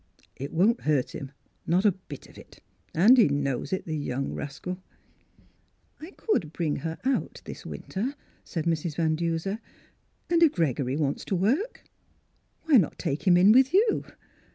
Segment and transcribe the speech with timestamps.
[0.35, 1.31] "It won't hurt him,
[1.67, 2.59] not a bit of it.
[2.91, 4.81] And he knows it, the young rascal!""
[6.01, 8.95] I could bring her out this winter," said Mrs.
[8.95, 9.59] Van Duser,"
[10.31, 11.83] and if Gregory wants to work
[12.63, 14.05] why not take him in with you